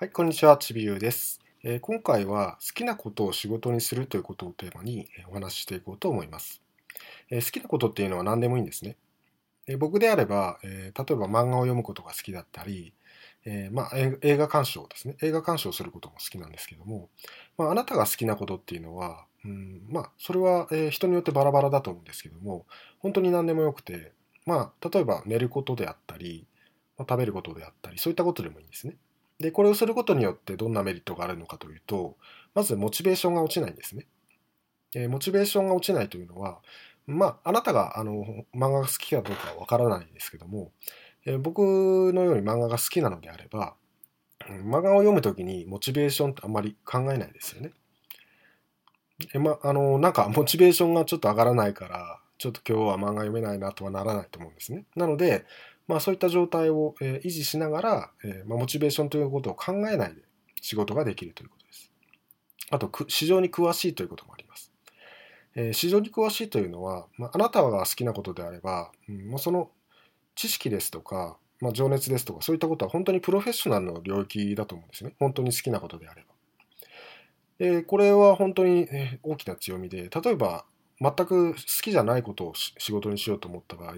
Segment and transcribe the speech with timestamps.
[0.00, 6.62] はい、こんにちは、ちびゆうです、え今回は好きなことを仕事にするということをテーマにお話ししていこうと思います。
[7.30, 8.96] え好きなことっていうのは何でもいいんですね。
[9.66, 12.94] え僕であれば、え例えば漫画を読むことが好きだったり、
[13.44, 15.16] えまあ、映画鑑賞ですね。
[15.20, 17.08] 映画鑑賞することも好きなんですけども、
[17.56, 22.66] まあ、あなたが好きなことっていうのは、うん、まあ、それは、え人によってバラバラだと思うんですけども、
[23.00, 24.12] 本当に何でもよくて、
[24.46, 26.46] まあ、例えば寝ることであったり、
[26.98, 28.94] ま、食べることであったり、そういったことでもいいんですね。
[29.40, 32.16] で、これをすることによってどんなメリットがあるのかというと、
[32.54, 34.06] まずモチベーションが落ちないんですね。
[34.94, 36.58] えーモチベーションが落ちないというのは、
[37.06, 40.72] まあ、あなたがあの漫画が好きかどうかはわからないんですけども、
[41.24, 41.60] えー僕
[42.12, 43.74] のように漫画が好きなのであれば、
[44.40, 47.72] 漫画を読むときにモチベーションってあんまり考えないですよね。
[49.34, 54.84] えま、あの、なんかモチベーションがちょっと上がらないから、ちょっと今日は漫画読めないなとはならないと思うんですね。
[54.94, 55.44] なので、
[55.88, 60.22] まあそういった状態を、え維持しながら、えま、モチベーションということを考えないで
[60.60, 61.90] 仕事ができるということです。
[62.70, 64.70] あと、市場に詳しいということもあります。
[65.56, 69.70] え市場に詳しいというのは、まあ、なたが好きなことであれば、うんもうその
[70.34, 75.14] 知識ですとか、まあ、情熱ですとか、そういったことは本当にプロフェッショナルの領域だと思うんですね。
[75.18, 76.28] 本当に好きなことであれば。
[77.60, 78.86] えこれは本当に
[79.22, 80.64] 大きな強みで、例えば
[81.00, 83.94] 全く好きじゃないことを仕事にしようと思った場合、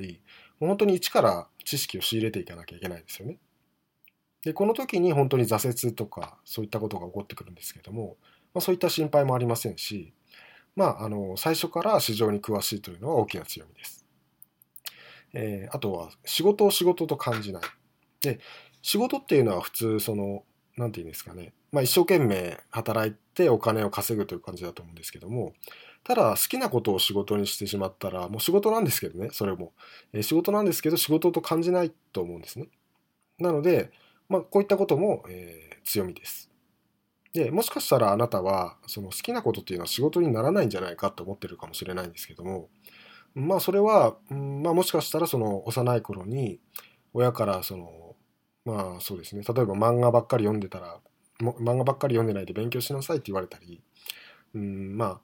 [0.67, 3.39] 本当に一から知識を仕入れていかなきゃいけないですよね。
[4.43, 8.17] で、この時に本当に挫折とかそういったことが起こってくるんですけども、
[8.55, 10.13] まあ、そういった心配もありませんし、
[10.77, 14.07] まあ、あの、最初から市場に詳しいというのは大きな強みです。
[15.33, 17.63] えーあとは仕事を仕事と感じない。
[18.21, 18.41] で、
[18.83, 20.45] 仕事っていうのは普通、その、
[20.77, 25.53] なんていうんですかね、まあ、一生懸命働いてお金を稼ぐという感じだと思うんですけども、
[26.05, 29.73] ただ好きなことを仕事にしてしまったら、もう仕事なんですけどね、それも。
[30.13, 32.69] え仕事なんですけど、仕事と感じないと思うんですね。
[33.39, 33.91] なので、
[34.29, 36.51] まあ、こういったことも、えー強みです。
[37.33, 42.69] で、もしかしたらあなたは、その好きなことっていうのは仕事にならないんじゃないかと思ってるかもしれないんですけども、
[43.35, 46.61] まあそれは、うんまあもしかしたらその幼い頃に
[47.13, 48.17] 親からその、
[48.65, 50.99] まあそうですね、例えば漫画ばっかり読んでたら、
[51.41, 53.81] 漫画ばっかり読んでないで勉強しなさいって言われたり、
[54.55, 55.21] うん、まあ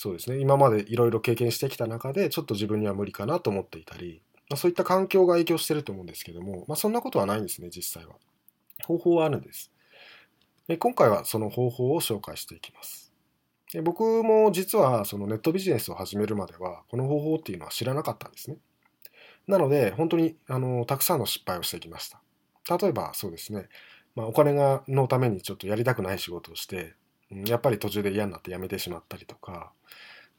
[0.00, 8.14] そうですね、今までいろいろ経験してきた中でちょっと自分には無理かなと思っていたり、まあ、そういった環境が影響してると思うんですけども、まあそんなことはないんですね、実際は。
[8.86, 9.72] 方法はあるんです。
[10.68, 13.12] で今回はその方法を紹介していきます。
[13.72, 18.58] で僕も実はそのネットビジネスを始めるまではこの方法っていうのは知らなかったんですね。
[19.48, 22.22] なので本当にあのたくさんの失敗をしてきました。
[22.78, 23.66] 例えばそうですね、
[24.14, 26.94] まあ、お金がのためにちょっとやりたくない仕事をして
[27.30, 29.72] やっぱり途中で嫌になって辞めてしまったりとか。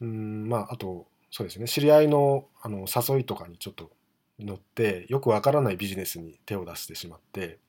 [0.01, 1.67] うんまああとそうですね。
[1.67, 3.91] 知り合いのあの誘いとかにちょっと
[4.39, 7.59] 乗ってよくわからないビジネスに手を出してしまって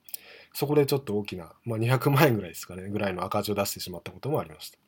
[0.52, 4.78] そこでちょっと大きな、まあ、200万円ぐらいですかねぐらいの赤字を出してしまったこともありました。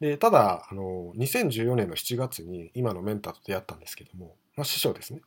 [0.00, 5.20] でただあの2014年の7月に今のメンターと出会ったんですけども、まあ、師匠ですね、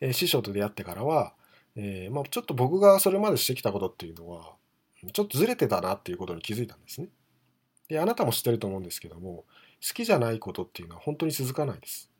[0.00, 1.34] えー師匠と出会ってからは、
[1.74, 4.54] えーまあ、ちょっと僕がそれまでしてきたことっていうのは
[5.12, 7.08] ちょっとずれてたなっていうことに気づいたんですね
[7.88, 9.44] であなたも知ってると思うんですけども
[9.86, 12.10] 好きじゃないことっていうのは本当に続かないです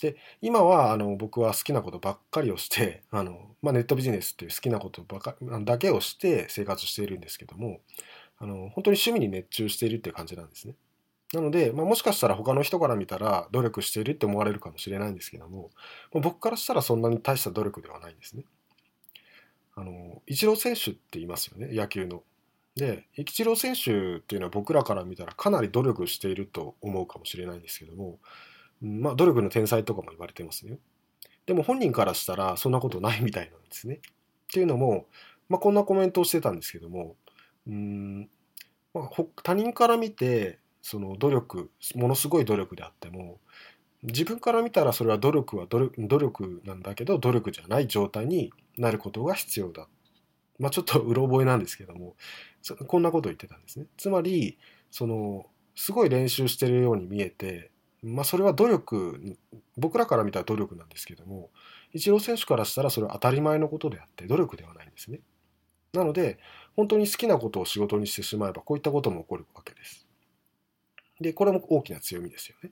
[0.00, 7.80] で今はあの僕は好きなことばっかりをして あの、まあ、ネットビジネスっていう好きなことばかだけをして生活しているんですけども
[8.38, 10.74] あの本当に趣味に熱中しているっていう感じなんですね。
[11.32, 15.70] なので、まあ、もしかしたら他の人から見たら努力しているって思われるかもしれないんですけども、
[16.14, 18.44] ま僕からしたらそんなに大した努力ではないんですね。
[19.78, 22.24] あのイチロー選手って言いますよね野球の。
[22.74, 28.18] でイチロー選手っていうのは僕らから見たらかなり努力していると思うかもしれないんですけども、
[28.80, 30.78] まあ、努力の天才とかも言われてますね。
[31.46, 33.94] でも本人からしたらそんなことないみたいなんですね。
[33.94, 33.98] っ
[34.52, 35.06] ていうのも、
[35.48, 37.16] まあ、こんなコメントをしてたんですけども
[37.66, 38.28] うん、
[38.94, 39.10] まあ、
[39.42, 43.38] 他人から見てその努力ものすごい努力であっても
[44.02, 49.88] 自分から見たらそれは努力は努力なんだけど努力じゃない状態になることが必要だ。
[50.58, 52.16] まあちょっとうろ覚えなんですけども
[52.86, 53.86] こんなことを言ってたんですね。
[53.96, 54.58] つまり
[54.90, 57.70] そのすごい練習してるように見えて、
[58.02, 59.36] まあ、それは努力
[59.76, 61.50] 僕らから見たら努力なんですけども
[61.92, 65.20] イチロー選手からしたらそれは当たり前のことであって努力ではないんですね。
[65.92, 66.38] なので
[66.76, 70.06] 本当に好きなことを仕事にしてしまえばこういったことも起こるわけです。
[71.20, 72.70] でこれも大きな強みですよね。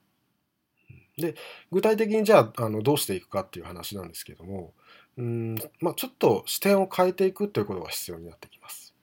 [1.17, 1.35] で
[1.73, 4.73] 具体的にじゃああのどうしていくかっていう話なんですけども
[5.17, 8.95] うん、まあ、ちょっと視点を変えていくということが必要になってきます。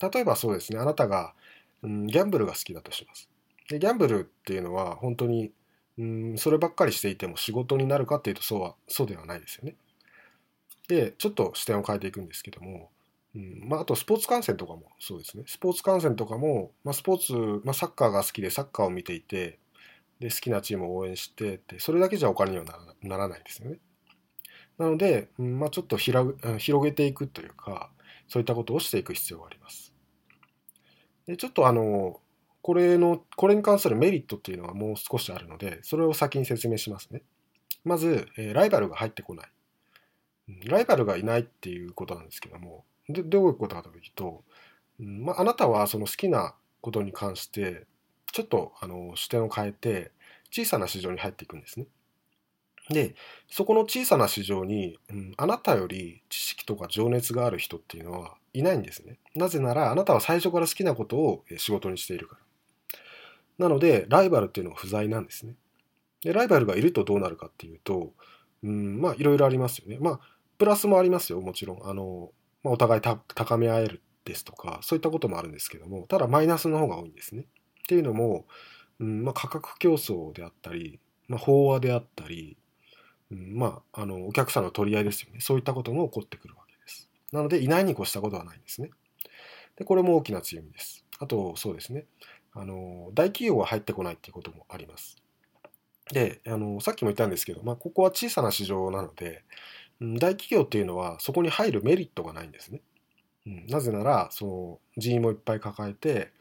[0.00, 1.32] 例えばそうですねあなたが、
[1.82, 3.28] うん、ギャンブルが好きだとします。
[3.70, 5.52] でギャンブルっていうのは本当に
[5.96, 9.76] うんそればっかりしていても仕事になるかっていうとそうはそうではないですよね。
[10.88, 12.90] でちょっと視点を変えていくんですけども
[13.34, 15.44] うんまあ、あとスポーツ観戦とかもそうですね。
[15.46, 17.32] スポーツ観戦とかも、まあ、スポーツ、
[17.64, 19.58] まあ、サッカーが好きでサッカーを見ていて、
[20.24, 22.64] で好きなチームを応援してってそれだけじゃお金には
[23.02, 23.76] ならないですよね。
[24.78, 26.34] なので、まあ、ちょっと広
[26.82, 27.90] げていくというか
[28.26, 29.92] そういったことをしていく必要があります。
[31.26, 32.20] でちょっとあの
[32.62, 37.22] これのこれに関するメリットっていうのはもう少しあるのでそれを先に説明しますね。
[37.84, 39.48] まず、え、ライバルが入ってこない。
[40.64, 44.42] ライバルがいないっていうことなんですけどもでどういうことかというと、
[44.98, 47.86] まあ、あなたはその好きなことに関して
[48.34, 50.10] ちょっとあの視点を変えて
[50.54, 51.86] 小さな市場に入っていくんですね。
[52.90, 53.16] で
[53.50, 59.18] そこの小さな市場に、うん、あなたより知識とか情熱がある人っていうのはいないんですね。
[59.34, 63.66] なぜならあなたは最初から好きなことを仕事にしているから。
[63.66, 65.54] なのでライバルっていうのは不在なんですね。
[66.22, 68.12] でライバルがいるとどうなるかっていうと、
[68.62, 69.98] うん、まあいろいろありますよね。
[70.00, 70.20] まあ
[70.58, 71.80] プラスもありますよもちろん。
[71.84, 72.30] あの
[72.62, 77.42] まあ、お互い高め合えるですとかそういったこともあるんですけどもただマイナスの方が多いんですね。
[77.42, 78.46] っていうのも、
[79.00, 82.56] うんまあ、価格競争であったり、まあ、飽和であったり、
[83.30, 87.08] うん、まああのお客さんの取り合いですよねそういったことも起こってくるわけです。
[87.32, 88.90] なのでいないに越したことはないんですね。
[89.76, 91.04] でこれも大きな強みです。
[91.18, 92.04] あとそうですね
[92.52, 95.16] あの大企業は入ってこないっていうこともあります。
[96.12, 99.42] であのさっきも言ったんですけど、まあ、ここは小さな市場なので
[100.00, 102.80] うん大企業っていうのはそこに入るメリットがないんですね。
[103.46, 106.32] うん、なぜならその人員もいっぱい抱えて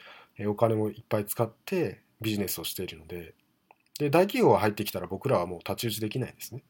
[0.47, 3.35] お金もいっぱい使ってビジネスをしているので
[3.99, 6.63] で大企業が入ってきたら僕らはもう太刀打ちできないですね。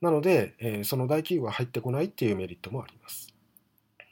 [0.00, 3.34] なので、えー、その大企業が入ってこないっていうメリットもあります。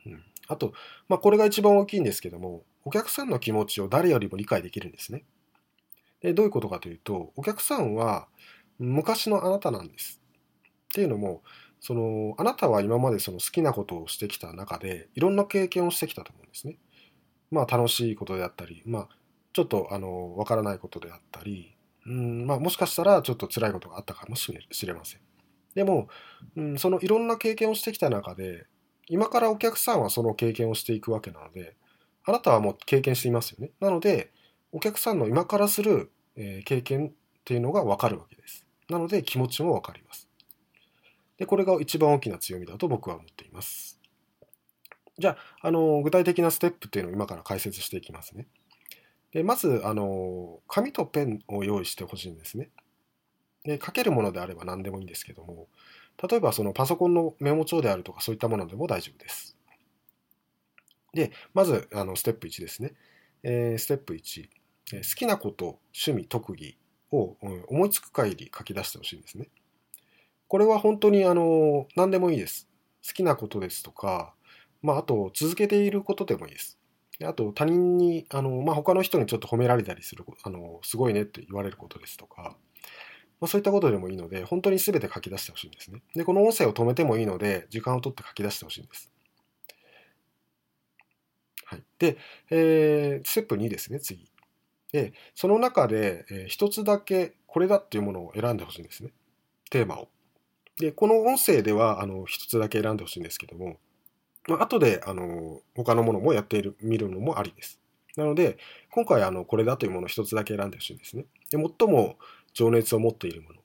[0.07, 0.73] うん、あと、
[1.09, 5.25] まあ、これが一番大きいんですけどもお客さんの気持ちを誰よりも理解できるんですね。
[6.21, 8.29] でどういうことかというとお客さんは
[8.79, 10.21] 昔のあなたなんです。
[10.25, 11.43] っていうのも
[11.81, 16.79] そのあなたは今までその好きなことをしてきた中でいろんな経験をしてきたと思うんですね。
[17.51, 19.09] まあ楽しいことであったり、まあ
[19.55, 21.75] ちょっとあのわからないことであったり、
[22.07, 25.21] うんまあ、もしかしたらちょっと辛いことがあったかもしれません。
[25.75, 26.09] でも、
[26.57, 28.67] うん、そのいろんな経験をしてきた中で
[29.09, 31.77] 今からお客さんはその経験をしていくわけなので
[32.25, 33.71] あなたはもう経験していますよね。
[33.81, 34.31] なので
[34.75, 37.13] お客さんの今からする、経験っ
[37.45, 38.67] ていうのがわかるわけです。
[38.89, 40.29] なので気持ちもわかります。
[41.39, 44.01] で、これが一番大きな強みだと僕は思っています。
[45.17, 48.49] じゃあ、あの、具体的なステップっていうのを今から解説していきますね。
[49.35, 52.71] でまず、あの、紙とペンを用意してほしいんですね。
[53.65, 55.67] で、書けるものであれば何でもいいんですけども、
[56.23, 59.57] 例えばそのパソコンのメモ帳であるとかそういったものでも大丈夫です。
[61.13, 62.95] で、まず、あの、ステップ1ですね。
[63.43, 64.49] えー、ステップ1、
[64.93, 66.79] 好きなこと、趣味、特技
[67.11, 67.37] を
[67.69, 69.49] 思いつく限り書き出してほしいんですね。
[70.47, 72.69] これは本当にあの何でもいいです。
[73.05, 74.35] 好きなことですとか、
[74.83, 76.79] まあ、あと続けていることでもいいです。
[77.23, 82.57] あと他人にあの、まあ、他の人にちょっと褒められたりするあのすごいねって言われることですとか、
[83.41, 86.03] まあ、そういったことでもいいので本当に全て書き出してほしいんですね。
[86.15, 89.13] でこの音声を止めてもいいので時間を取って書き出してほしいんです。
[91.67, 92.19] はい、で、
[92.51, 94.29] えー、ステップ2ですね次。
[94.93, 99.13] でその中で、えー、一つだけこれだっていうものを選んでほしいんですね。
[99.71, 100.09] テーマを。
[100.79, 103.79] で、この音声では、あの、一つだけ選んでほしいんですけども、
[104.49, 107.81] まあ、後で、あの、他のものもやっている、見るのもありです。
[108.17, 108.59] なので、
[108.91, 111.25] 今回、あの、これだというものを一つだけ選んでほしいんですね。
[111.51, 112.17] で、最も
[112.53, 113.57] 情熱を持っているもの。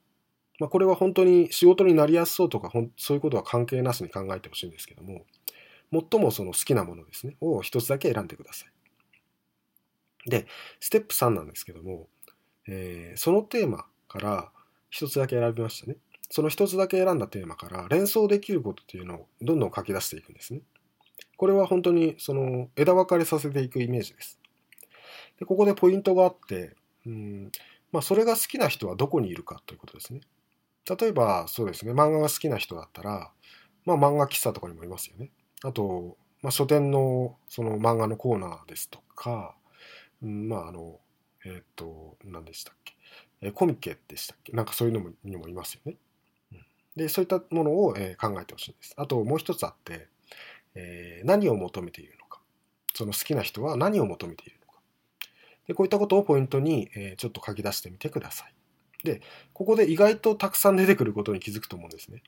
[0.60, 5.26] まあ、これは本当に仕事になりやすそうとか、そういうことは関係なしに考えてほしいんですけども、
[5.92, 10.30] 最もその好きなものですね、を一つだけ選んでください。
[10.30, 10.48] で、
[10.80, 12.08] ステップ3なんですけども、
[12.68, 14.52] えー、そのテーマから
[14.90, 15.98] 一つだけ選びましたね。
[16.30, 20.62] その一つだけ選んだテーマから連想できることっていうのをどんどん書き出していくんですね。
[21.38, 24.40] これは本当にその枝分かれさせていくイメージです。
[25.40, 27.52] でここでポイントがあって、うん
[27.92, 30.22] まあ、それが好きな人はどこにいるかということですね。
[31.00, 33.32] 例えばそうですね漫画が好きな人だったら、
[33.86, 35.32] まあ、漫画喫茶とかにもいますよね。
[35.64, 39.56] あと、まあ、書店のその漫画のコーナーですとか、
[40.22, 41.00] うん、まああの
[41.46, 42.96] えっ、ー、と何でしたっけ、
[43.42, 44.52] えコミケでしたっけ？
[44.52, 45.96] なんかそういうのもにもいますよね。
[47.00, 48.94] でそういったものを、え考えてほしいんです。
[48.98, 50.10] あともう一つあって、
[50.76, 52.42] え、何を求めているのか
[52.94, 54.80] その好きな人は何を求めているのか
[55.66, 58.54] でこういったことをポイントに、え、ちょっと書き出してみてください。
[59.06, 59.22] で
[59.54, 62.22] ここで意外とたくさん出てくることに気づくと思うんですね。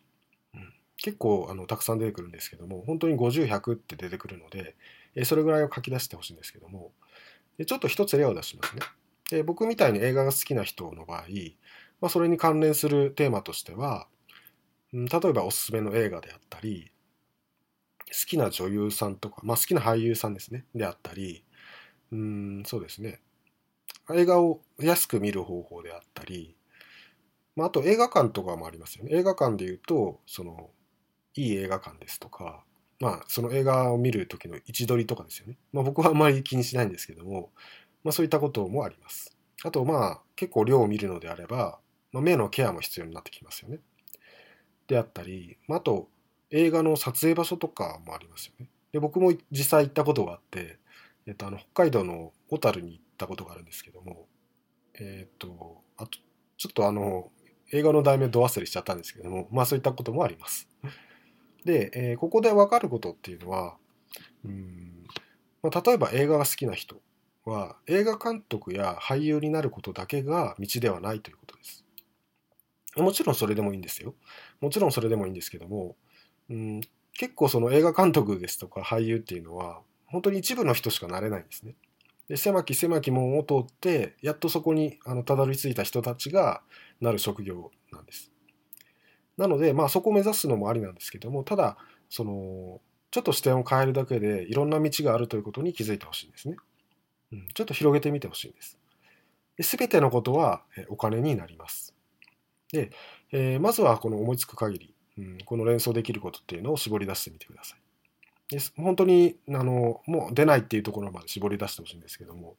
[0.55, 4.77] うん、結構あのたくさん出てくるんですけども本当に50100って出てくるので、
[5.15, 6.93] え、それぐらいを書き出してほしいんですけども
[7.57, 8.81] でちょっと一つ例を出しますね。
[9.31, 11.21] で僕みたいに映画が好きな人の場合、
[11.99, 14.07] まあ、それに関連するテーマとしては
[14.93, 16.91] 例えばおすすめの映画であったり、
[18.07, 20.65] 好きな女優さんとか、まあ、好きな俳優さんですね。
[20.75, 21.43] であったり
[22.11, 23.21] うんそうですね。
[24.13, 26.55] 映画を安く見る方法であったり、
[27.55, 29.11] まあ、あと映画館とかもありますよね。
[29.15, 30.71] 映画館でいうとその
[31.35, 32.63] いい映画館ですとか
[32.99, 37.51] まあその映画を見る時の位置取りとかですよね、まあ、僕はあんまり気にしないんですけども、
[38.03, 39.37] まあ、そういったこともあります。
[39.63, 41.79] あとまあ結構量を見るのであれば、
[42.11, 43.79] まあ、目のケアも必要になってきますよね。
[44.91, 46.09] であったり、まあ、あと
[46.49, 48.69] 映画の撮影場所とかもありますよね。
[48.91, 50.79] で僕も実際行ったことがあって、
[51.25, 54.27] えっと、あの北海道の小樽に行ったことがあるんですけども、
[54.99, 56.19] えっと、あと
[56.57, 57.31] ちょっとあの
[57.71, 60.67] 映画の題名ど忘れしちゃったんですけども、まあそういったこともあります。
[61.63, 63.77] で、えー、ここで分かることっていうのは、
[64.43, 65.05] うん
[65.63, 66.97] まあ、例えば映画が好きな人
[67.45, 71.85] は映画監督や俳優になることだけが道ではないということです。
[72.97, 74.15] もちろんそれでもいいんですよ。
[74.61, 75.95] もちろんそれでもいいんですけども、
[76.49, 76.81] うん、
[77.13, 81.75] 結構その映画監督ですとか俳優っていうのは本当に一部の人しかなれないんですね。
[82.27, 86.61] で狭き狭き門を通ってやっとそこにあのたどり着いた人たちが
[87.01, 88.31] なる職業なんです。
[89.37, 91.77] なのでまあそこを目指すのもありなんですけどもただ
[92.09, 96.55] そのちょっと視点を変えるだけでいろんな道があるということに気づいてほしいんですね。
[97.33, 98.77] うん、ちょっと広げてみてほしいんです。
[99.59, 101.93] すべてのことはお金になります。
[102.71, 102.91] で、
[103.31, 107.79] えー、まずはこの思いつく限りうん、この連想できることっていうのを絞り出してみてください。
[108.49, 112.55] です本当にあのもう出ないっていうところまで絞り出してほしいんですけども、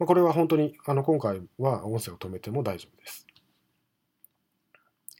[0.00, 3.26] まあ、これは本当にあの今回は音声を止めても大丈夫です。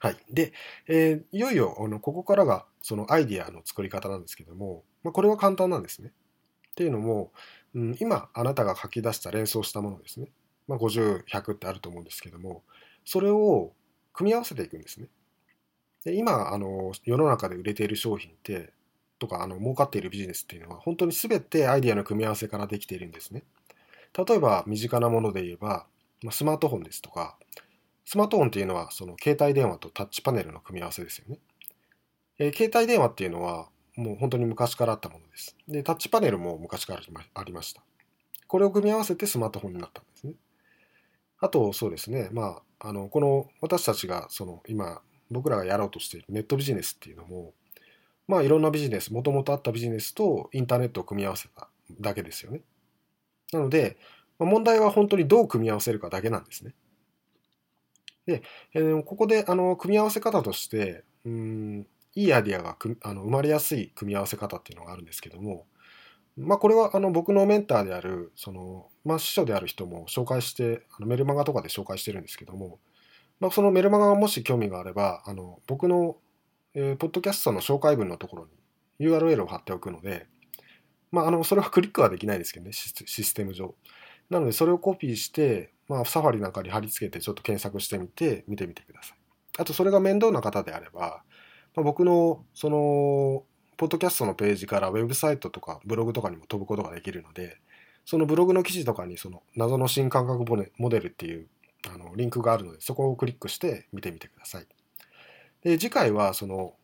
[0.00, 0.16] はい。
[0.30, 0.52] で、
[0.88, 6.08] えー、いよいよあのここからがそのアイディアの作り方なんですけども、まあ、これは簡単なんですね。
[6.08, 7.32] っていうのも、
[7.74, 10.28] うん、今あなたが書き出した連想したものですね。
[10.68, 12.64] まあ、50、100ってあると思うんですけども、
[13.04, 13.72] それを
[14.16, 15.08] 組み合わせていくんですね。
[16.04, 18.72] で今あの世の中で売れている商品って
[19.18, 23.44] とかあの儲かっているビジネスっていうのは本当に全てアイデアの組み合わせからできているんですね。
[24.16, 25.86] 例えば身近なもので言えば
[26.30, 27.36] スマートフォンですとか
[28.06, 31.38] スマートフォンっていうのはその携帯電話とタッチパネルの組み合わせですよね。
[32.38, 35.56] え、携帯電話っていうのはもう本当に昔からあったものです。
[35.66, 37.00] で、タッチパネルも昔から
[37.34, 37.82] ありました。
[38.46, 40.34] これを組み合わせてスマートフォンになったんですね。
[41.40, 42.28] あと、そうですね。
[42.32, 47.52] まあ、あの、この私たちがその今僕らがやろうとしているネットビジネスっていうのも
[48.28, 51.68] まあいろんなビジネスもともとあったビジネスとインターネットを組み合わせた
[52.00, 52.60] だけですよね。
[53.52, 53.96] なので
[54.38, 56.74] 問題は本当にどう組み合わせるかだけなんですね。
[58.26, 58.42] で、
[58.74, 65.66] えー、ここであの組み合わせ方としてうんいいアイディアがあの生まれやすい組み合わせ方っていうのがあるんですけども
[66.36, 72.78] まあこれはあの僕のメンターであるそのまあ師匠である人も紹介してあのメルマガとかで紹介してるんですけども
[73.40, 76.16] まあ、そのメルマガがもし興味があれば、あの僕の、
[76.74, 78.48] えー、ポッドキャストの紹介文のところ
[78.98, 80.26] に URL を貼っておくので、
[81.12, 83.74] まあ、あのそれはクリックはできないですけどね、システム上。
[84.30, 89.18] なので、それをコピーして、まあ、サファリなんかに貼り付けてちょっと検索してみて、見てみてください。
[89.58, 91.22] あと、それが面倒な方であれば、
[91.74, 93.44] まあ、僕の、その、
[93.76, 97.58] ポッドキャストのページからウェブサイトとかブログとかにも飛ぶことができるので、
[98.04, 100.44] そのブログの記事とかにその謎の新感覚
[100.78, 101.48] モデルっていう
[101.92, 104.66] あのリンクがあるのでそこをクリックして見てみてください。
[105.62, 106.74] で次回はその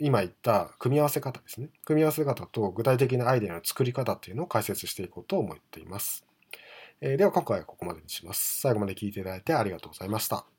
[0.00, 1.68] 今言った組み合わせ方ですね。
[1.84, 6.26] 組み合わせ方と具体的なアイデアの作り方っていうのを解説していこうと思っています。
[7.00, 8.60] えー、では今回はここまでにします。
[8.60, 10.55] 最後まで聞いていただいてありがとうございました。